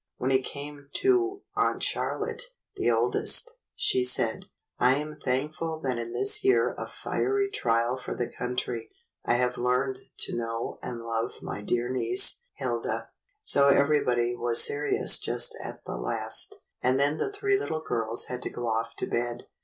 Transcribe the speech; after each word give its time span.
When 0.17 0.31
it 0.31 0.43
came 0.43 0.87
to 0.93 1.43
Aunt 1.55 1.83
Charlotte, 1.83 2.41
the 2.75 2.89
oldest, 2.89 3.59
she 3.75 4.03
said, 4.03 4.45
^'I 4.79 4.93
am 4.95 5.17
thankful 5.19 5.79
that 5.81 5.99
in 5.99 6.11
this 6.11 6.43
year 6.43 6.71
of 6.73 6.91
fiery 6.91 7.51
trial 7.51 7.97
for 7.97 8.15
the 8.15 8.27
country, 8.27 8.89
I 9.23 9.35
have 9.35 9.59
learned 9.59 9.99
to 10.21 10.35
know 10.35 10.79
and 10.81 11.01
love 11.03 11.33
my 11.43 11.61
dear 11.61 11.87
niece, 11.87 12.41
Hilda." 12.55 13.11
So 13.43 13.67
everybody 13.67 14.35
was 14.35 14.63
serious 14.63 15.19
just 15.19 15.55
at 15.63 15.85
the 15.85 15.97
last; 15.97 16.55
and 16.81 16.99
then 16.99 17.19
the 17.19 17.31
three 17.31 17.59
little 17.59 17.81
girls 17.83 18.25
had 18.25 18.41
to 18.41 18.49
go 18.49 18.67
off 18.69 18.95
to 18.95 19.05
bed. 19.05 19.45